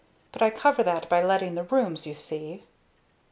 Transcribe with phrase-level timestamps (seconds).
[0.31, 2.63] But I cover that by letting the rooms, you see."